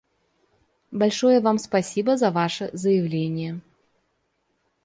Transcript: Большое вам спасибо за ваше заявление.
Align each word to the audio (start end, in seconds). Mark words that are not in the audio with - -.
Большое 0.89 1.39
вам 1.41 1.59
спасибо 1.59 2.17
за 2.17 2.31
ваше 2.31 2.71
заявление. 2.73 3.61